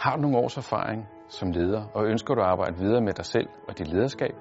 [0.00, 3.24] Har du nogle års erfaring som leder, og ønsker du at arbejde videre med dig
[3.24, 4.34] selv og dit lederskab,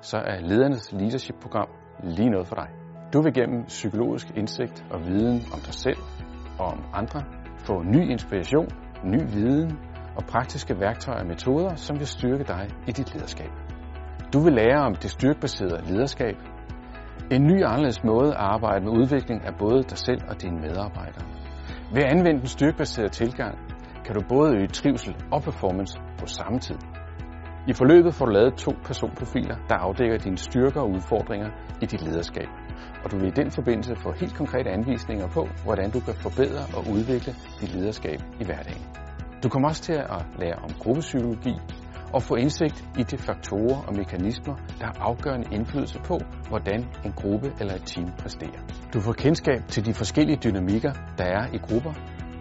[0.00, 1.68] så er ledernes leadership-program
[2.02, 2.68] lige noget for dig.
[3.12, 5.98] Du vil gennem psykologisk indsigt og viden om dig selv
[6.58, 7.22] og om andre
[7.58, 8.68] få ny inspiration,
[9.04, 9.78] ny viden
[10.16, 13.50] og praktiske værktøjer og metoder, som vil styrke dig i dit lederskab.
[14.32, 16.36] Du vil lære om det styrkebaserede lederskab,
[17.30, 21.24] en ny anderledes måde at arbejde med udvikling af både dig selv og dine medarbejdere.
[21.94, 23.58] Ved at anvende den styrkebaserede tilgang,
[24.06, 26.78] kan du både øge trivsel og performance på samme tid.
[27.68, 31.48] I forløbet får du lavet to personprofiler, der afdækker dine styrker og udfordringer
[31.82, 32.48] i dit lederskab.
[33.04, 36.62] Og du vil i den forbindelse få helt konkrete anvisninger på, hvordan du kan forbedre
[36.76, 38.84] og udvikle dit lederskab i hverdagen.
[39.42, 41.54] Du kommer også til at lære om gruppepsykologi
[42.14, 47.12] og få indsigt i de faktorer og mekanismer, der har afgørende indflydelse på, hvordan en
[47.12, 48.60] gruppe eller et team præsterer.
[48.92, 51.92] Du får kendskab til de forskellige dynamikker, der er i grupper,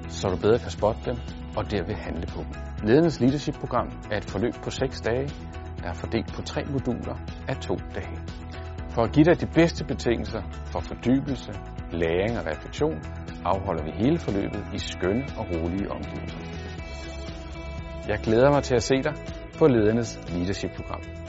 [0.08, 1.16] så du bedre kan spotte dem
[1.58, 2.88] og derved handle på dem.
[2.88, 5.30] Ledernes Leadership-program er et forløb på 6 dage,
[5.82, 7.16] der er fordelt på tre moduler
[7.48, 8.18] af to dage.
[8.90, 11.52] For at give dig de bedste betingelser for fordybelse,
[11.92, 13.00] læring og refleksion,
[13.46, 16.40] afholder vi hele forløbet i skønne og rolige omgivelser.
[18.08, 19.14] Jeg glæder mig til at se dig
[19.60, 21.25] på Ledernes Leadership-program.